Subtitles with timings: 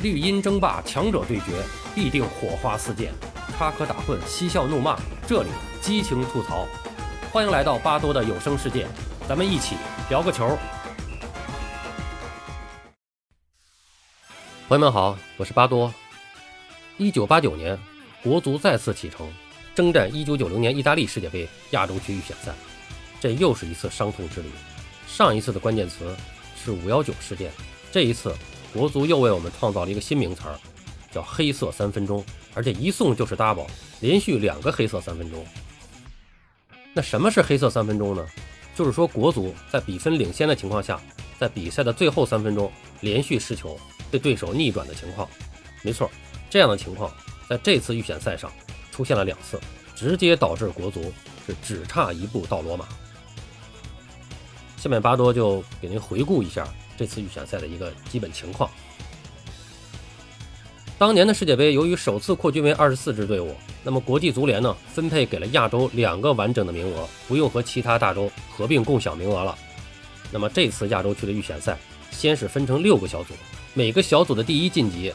[0.00, 1.60] 绿茵争霸，强者对决，
[1.92, 3.10] 必定火花四溅，
[3.56, 5.48] 插科打诨，嬉笑怒骂，这里
[5.80, 6.68] 激情吐槽。
[7.32, 8.86] 欢迎来到巴多的有声世界，
[9.28, 9.74] 咱们一起
[10.08, 10.56] 聊个球。
[14.68, 15.92] 朋友们好，我是巴多。
[16.96, 17.76] 一九八九年，
[18.22, 19.28] 国足再次启程，
[19.74, 22.52] 征战一九九零年意大利世界杯亚洲区预选赛，
[23.18, 24.48] 这又是一次伤痛之旅。
[25.08, 26.16] 上一次的关键词
[26.56, 27.50] 是五幺九事件，
[27.90, 28.32] 这一次。
[28.72, 30.58] 国足又为我们创造了一个新名词儿，
[31.10, 33.66] 叫“黑色三分钟”，而且一送就是 double，
[34.00, 35.44] 连续两个黑色三分钟。
[36.92, 38.26] 那什么是黑色三分钟呢？
[38.74, 41.00] 就是说国足在比分领先的情况下，
[41.38, 43.78] 在比赛的最后三分钟连续失球，
[44.10, 45.28] 被对手逆转的情况。
[45.82, 46.10] 没错，
[46.50, 47.12] 这样的情况
[47.48, 48.52] 在这次预选赛上
[48.92, 49.60] 出现了两次，
[49.96, 51.12] 直接导致国足
[51.46, 52.86] 是只差一步到罗马。
[54.76, 56.68] 下面巴多就给您回顾一下。
[56.98, 58.68] 这次预选赛的一个基本情况。
[60.98, 69.56] 当年的世界杯由于首次扩军为二十四支队伍，那么国际足联呢分配给了亚洲两个完整的名额，不用和其他大洲合并共享名额了。
[70.32, 71.78] 那么这次亚洲区的预选赛，
[72.10, 73.32] 先是分成六个小组，
[73.74, 75.14] 每个小组的第一晋级，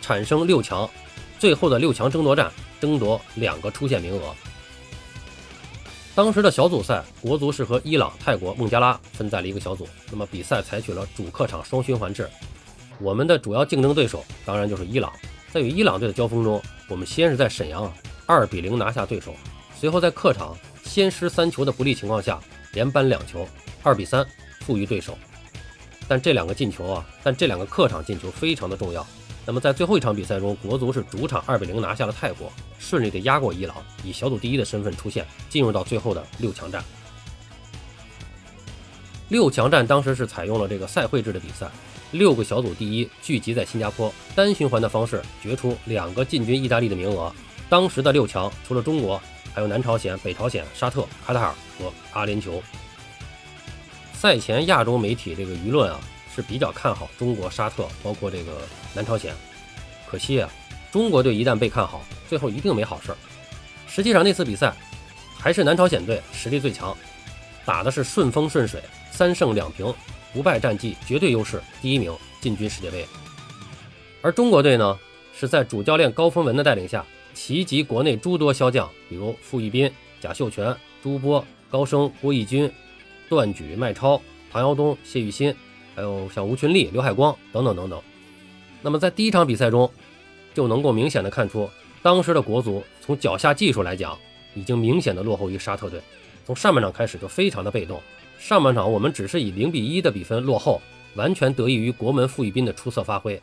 [0.00, 0.88] 产生六强，
[1.36, 2.48] 最后的六强争夺战
[2.80, 4.32] 争夺两个出线名额。
[6.14, 9.84] 当时的小组赛，国足是和伊朗、泰国、孟加拉分在了一个小组。
[10.12, 12.30] 那么比赛采取了主客场双循环制。
[13.00, 15.12] 我们的主要竞争对手当然就是伊朗。
[15.52, 17.92] 在与伊朗队的交锋中，我们先是在沈阳
[18.26, 19.34] 二比零拿下对手，
[19.76, 22.40] 随后在客场先失三球的不利情况下，
[22.72, 23.44] 连扳两球，
[23.82, 24.24] 二比三
[24.60, 25.18] 负于对手。
[26.06, 29.04] 但这两个进球啊，但这两个客场进球非常的重要。
[29.46, 36.82] 那么在最后一场比赛中，国足是主场二比零拿下了泰国，顺利的压过伊朗，以小组第一的身份出现，进入到最后的六强战。
[39.28, 41.68] 六强战当时是采用了这个赛会制的比赛，
[42.12, 47.30] 六个小组第一聚集在新加坡，单循环的方式决出两个进军意大利的名额。
[47.68, 49.20] 当时的六强除了中国，
[49.52, 52.62] 还有南朝鲜、北朝鲜、沙特、卡塔尔和阿联酋。
[54.14, 56.00] 赛前亚洲媒体这个舆论啊。
[56.34, 58.52] 是比较看好中国、沙特，包括这个
[58.94, 59.34] 南朝鲜。
[60.06, 60.50] 可惜啊，
[60.90, 63.18] 中国队一旦被看好，最后一定没好事儿。
[63.86, 64.74] 实际上那次比赛，
[65.38, 66.96] 还是南朝鲜队实力最强，
[67.64, 69.92] 打的是顺风顺水，三胜两平，
[70.32, 73.06] 不败战绩，绝对优势，第一名进军世界杯。
[74.20, 74.98] 而中国队呢，
[75.32, 79.90] 是在主教练高峰文的带领下，齐集国内诸多骁将，比如傅玉斌、
[80.20, 82.70] 贾秀全、朱波、高升、郭义军、
[83.28, 84.20] 段举、麦超、
[84.50, 85.54] 唐尧东、谢玉新。
[85.94, 88.00] 还有像吴群立、刘海光等等等等。
[88.82, 89.90] 那么在第一场比赛中，
[90.52, 91.68] 就能够明显的看出，
[92.02, 94.18] 当时的国足从脚下技术来讲，
[94.54, 96.00] 已经明显的落后于沙特队。
[96.46, 98.00] 从上半场开始就非常的被动。
[98.38, 100.82] 上半场我们只是以零比一的比分落后，
[101.14, 103.40] 完全得益于国门傅玉斌的出色发挥。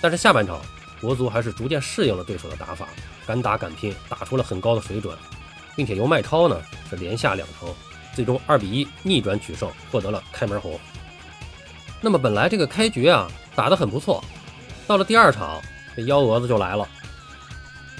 [0.00, 0.60] 但是下半场，
[1.00, 2.88] 国足还是逐渐适应了对手的打法，
[3.26, 5.16] 敢打敢拼，打出了很高的水准，
[5.74, 7.68] 并且由麦超呢是连下两城，
[8.14, 10.78] 最终二比一逆转取胜，获得了开门红。
[12.02, 14.24] 那么本来这个开局啊打得很不错，
[14.86, 15.60] 到了第二场，
[15.94, 16.88] 这幺蛾子就来了。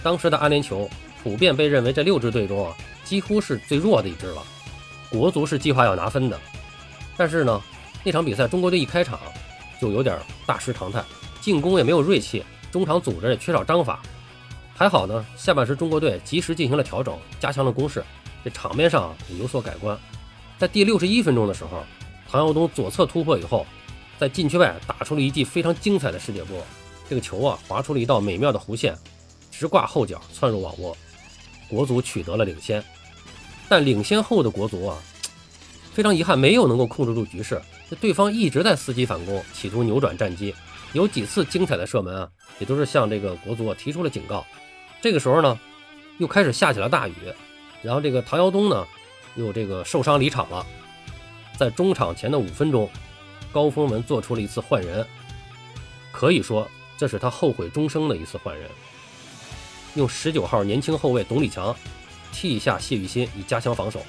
[0.03, 0.89] 当时的阿联酋
[1.23, 2.75] 普遍被认为这六支队中啊
[3.05, 4.43] 几乎是最弱的一支了。
[5.11, 6.41] 国足是计划要拿分的，
[7.17, 7.61] 但是呢
[8.03, 9.21] 那场比赛中国队一开场
[9.79, 11.05] 就有点大失常态，
[11.43, 14.01] 进攻也没有锐气，中场组织也缺少章法。
[14.75, 18.03] 还好呢下半时中国队及时进行了调整，加强了攻势，
[18.43, 19.99] 这场面上也有所改观。
[20.59, 21.85] 在第六十一分钟的时候，
[22.31, 23.67] 唐尧东左侧突破以后。
[24.21, 26.63] 在禁区外打出了一记非常精彩的世界波，
[27.09, 28.95] 这个球啊划出了一道美妙的弧线，
[29.51, 30.95] 直挂后脚窜入网窝，
[31.71, 32.85] 国足取得了领先。
[33.67, 34.99] 但领先后的国足啊，
[35.95, 37.63] 非常遗憾没有能够控制住局势，
[37.99, 40.55] 对方一直在伺机反攻，企图扭转战机，
[40.93, 44.45] 有几次精彩的射门啊，也都是向这个国足啊提出了警告。
[45.01, 45.59] 这个时候呢，
[46.19, 47.15] 又开始下起了大雨，
[47.81, 48.87] 然后这个唐尧东呢
[49.35, 50.67] 又这个受伤离场了，
[51.57, 52.87] 在中场前的五分钟。
[53.53, 55.07] 高峰文做出了一次换人，
[56.13, 58.69] 可以说这是他后悔终生的一次换人。
[59.95, 61.75] 用十九号年轻后卫董礼强
[62.33, 64.01] 替下谢雨欣以加强防守。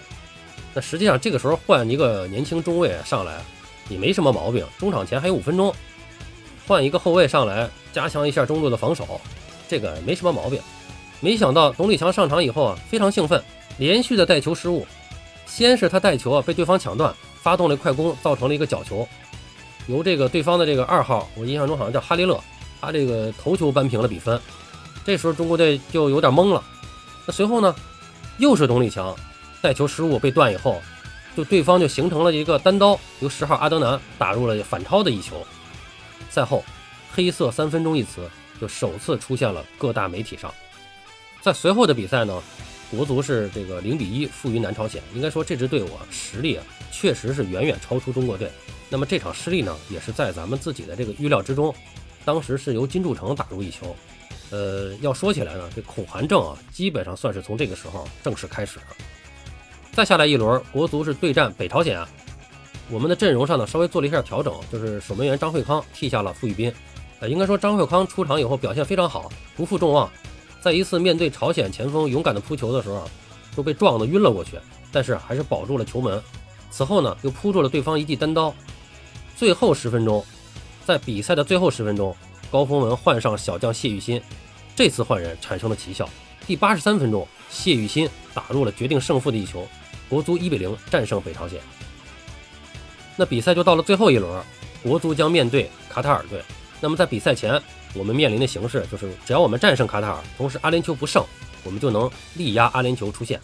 [0.74, 3.42] 那实际上这个时候换一个年轻中卫上来
[3.90, 4.66] 也没什么毛病。
[4.78, 5.74] 中场前还有五分钟，
[6.68, 9.20] 换一个后卫上来加强一下中路的防守，
[9.68, 10.62] 这个没什么毛病。
[11.20, 13.44] 没想到董礼强上场以后啊，非常兴奋，
[13.78, 14.86] 连续的带球失误。
[15.46, 19.08] 先是他带球啊被对方抢断，发动了快攻，造成了一个角球。
[19.88, 22.40] 由这个对方的这个二号，我印象中好像叫哈利勒，
[22.80, 24.40] 他这个头球扳平了比分。
[25.04, 26.64] 这时候中国队就有点懵了。
[27.26, 27.76] 那随后呢，
[28.38, 29.16] 又是董礼强
[29.62, 30.82] 带球失误被断以后，
[31.36, 35.46] 就对方就形成了一个单刀，由十号阿德南打入了反超的一球。
[36.30, 36.64] 赛后，
[37.12, 38.30] 黑色三分钟”一词
[38.60, 40.54] 就首次出现了各大媒体上。
[41.42, 42.42] 在随后的比赛呢，
[42.90, 45.02] 国足是这个零比一负于南朝鲜。
[45.16, 48.52] 应该说这支队伍，实力啊，确实是远远超出中国队。
[48.92, 51.74] 那么这场失利呢，也是在咱们自己的这个预料之中。
[52.26, 53.96] 当时是由金柱成打入一球。
[54.50, 58.86] 呃，要说起来呢，这恐韩症啊，基本上算是从这个时候正式开始的。
[59.94, 62.08] 再下来一轮，国足是对战北朝鲜啊。
[62.90, 66.72] 我们的阵容上呢，稍微做了一下调整，就是守门员张惠康替下了傅玉斌。
[67.22, 70.12] 呃，应该说张惠康出场以后表现非常好，不负众望。
[70.60, 73.10] 在一次面对朝鲜前锋勇敢的扑球的时候，
[73.56, 74.60] 都被撞得晕了过去，
[74.92, 76.22] 但是还是保住了球门。
[76.70, 78.54] 此后呢，又扑住了对方一记单刀。
[79.42, 80.24] 最后十分钟，
[80.86, 82.16] 在比赛的最后十分钟，
[82.52, 84.22] 高峰文换上小将谢玉新，
[84.76, 86.08] 这次换人产生了奇效。
[86.46, 89.68] 第八十三分钟，谢玉新打入了决定胜负的一球，
[90.08, 91.60] 国足一比零战胜北朝鲜。
[93.16, 94.44] 那比赛就到了最后一轮，
[94.84, 96.40] 国足将面对卡塔尔队。
[96.80, 97.60] 那么在比赛前，
[97.96, 101.26] 我们面临的形势就是，只要我们战胜卡塔尔，同时阿联酋不胜，
[101.64, 103.42] 我们就能力压阿联酋出线。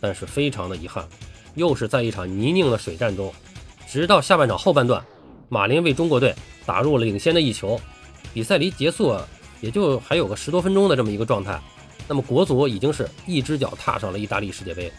[0.00, 1.06] 但是非常的遗憾，
[1.54, 3.32] 又是在一场泥泞的水战中，
[3.88, 5.04] 直到下半场后半段，
[5.52, 6.34] 马林为中国队
[6.64, 7.78] 打入了领先的一球，
[8.32, 9.14] 比赛离结束
[9.60, 11.60] 也就还有个十多分钟的这么一个状态。
[12.08, 14.90] 那么国足已经是一只脚踏上了意大利世界杯。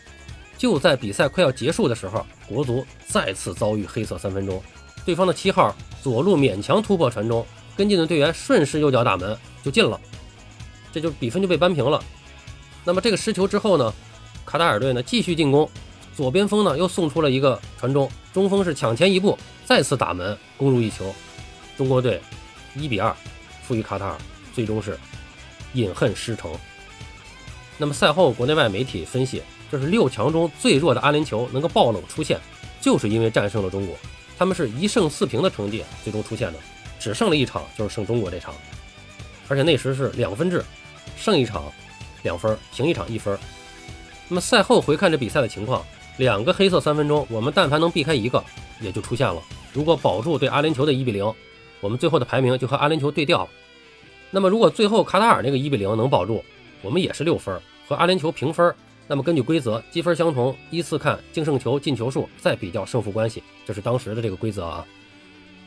[0.56, 4.62] 就在比赛快要结束的时候，国足再次遭遇黑色三分钟，
[5.04, 7.44] 对方的七号左路勉强突破传中，
[7.76, 10.00] 跟进的队员顺势右脚打门就进了，
[10.92, 12.00] 这就比分就被扳平了。
[12.86, 13.92] 那么这个失球之后呢，
[14.46, 15.68] 卡塔尔队呢继续进攻，
[16.16, 21.14] 左边锋呢又送出了一个传中，中锋是抢前一步再次打门攻入一球，
[21.78, 22.22] 中国队
[22.76, 23.16] 一比二
[23.64, 24.18] 负于卡塔尔，
[24.54, 24.98] 最终是
[25.74, 26.52] 饮恨失城。
[27.78, 29.42] 那么赛后国内外媒体分析。
[29.72, 32.40] 就是六强中最弱的阿联酋能够爆冷出现，
[32.80, 33.96] 就是因为战胜了中国。
[34.38, 36.60] 他们是一胜四平的成绩最终出现的，
[37.00, 38.54] 只胜了一场，就是胜中国这场。
[39.48, 40.64] 而且那时是两分制，
[41.18, 41.74] 胜一场
[42.22, 43.36] 两分，平一场一分。
[44.28, 45.84] 那么赛后回看这比赛的情况，
[46.18, 48.44] 两个黑色三分钟，我们但凡能避开一个，
[48.80, 49.42] 也就出现了。
[49.74, 51.34] 如果保住对阿联酋的一比零，
[51.82, 53.48] 我们最后的排名就和阿联酋对调。
[54.30, 56.44] 那么如果最后卡塔尔那个一比零能保住，
[56.82, 58.74] 我们也是六分，和阿联酋平分。
[59.06, 64.86] 那么根据规则，积分相同，依次看净胜球、进球数，再比较胜负关系，这是当时的这个规则啊。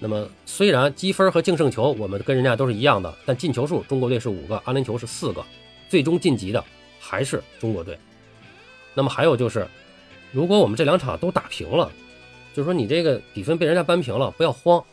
[0.00, 5.44] 那么虽然积分和净胜球我们跟人家都是一样的，但进球数中国队是五个，阿联酋是四个，
[5.88, 6.64] 最终晋级的
[6.98, 7.98] 还是中国队。
[8.94, 9.68] 那么还有就是，
[10.36, 11.90] 如果我们这两场都打平了，
[12.52, 14.84] 就是说你这个比分被人家扳平了，不要慌，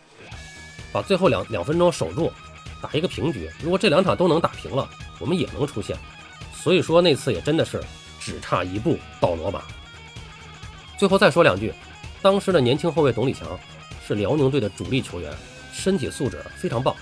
[0.94, 2.32] 把最后两两分钟守住，
[2.82, 3.52] 打一个平局。
[3.62, 5.98] 如果这两场都能打平了，我们也能出线。
[6.54, 7.84] 所以说那次也真的是。
[8.26, 9.62] 只差一步到罗马。
[10.98, 11.74] 最后再说两句，
[12.22, 13.46] 当时的年轻后卫董礼强
[14.08, 15.30] 是辽宁队的主力球员，
[15.74, 16.96] 身体素质非常棒，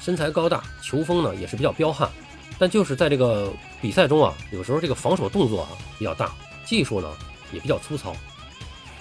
[0.00, 2.10] 身材高大，球风呢也是比较彪悍。
[2.58, 7.08] 但就是在这个比赛中啊，有时候这个防守动作啊比较大，技术呢
[7.54, 8.14] 也比较粗糙。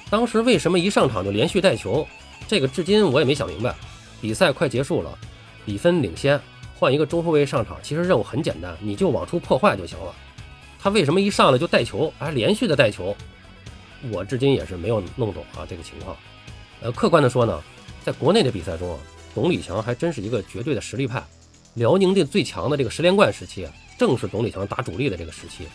[0.10, 2.08] 当时为什么一上场就连续带球？
[2.48, 3.76] 这个至今我也没想明白。
[4.22, 5.18] 比赛快结束了，
[5.66, 6.40] 比分领先，
[6.80, 10.14] 换一个中后卫上场，其实任务很简单，你就往出破坏就行了。
[10.80, 13.16] 他为什么一上来就带球，还连续的带球？
[14.12, 16.16] 我至今也是没有弄懂啊这个情况。
[16.82, 17.62] 呃，客观的说呢，
[18.04, 19.00] 在国内的比赛中啊，
[19.34, 21.24] 董礼强还真是一个绝对的实力派。
[21.76, 23.68] 辽宁队最强的这个十连冠时期，
[23.98, 25.68] 正是董礼强打主力的这个时期。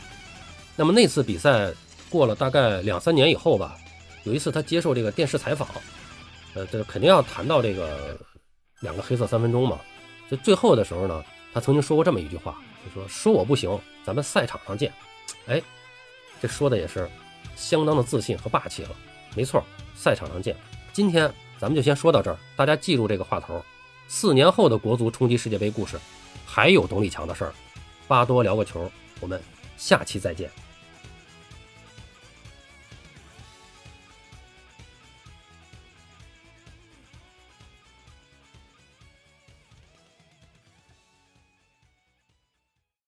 [0.77, 1.73] 那么那次比赛
[2.11, 3.77] 过了大概两三年以后吧，
[4.25, 5.69] 有一次他接受这个电视采访，
[6.55, 8.19] 呃，这肯定要谈到这个
[8.81, 9.79] 两个黑色三分钟嘛。
[10.31, 12.59] 就最后的时候呢，他曾经说过这么一句话。
[12.85, 14.93] 就说说我不行，咱们赛场上见。
[15.47, 15.61] 哎，
[16.41, 17.09] 这说的也是
[17.57, 18.91] 相当的自信和霸气了。
[19.35, 19.63] 没错，
[19.97, 20.57] 赛场上见。
[20.93, 23.63] 今天咱们就先说到这儿，大家记住这个话头。
[24.07, 25.99] 四年后的国足冲击世界杯故事，
[26.47, 27.53] 还有董礼强的事儿。
[28.07, 29.43] 巴多聊个球，我们
[29.77, 30.51] 下期再见。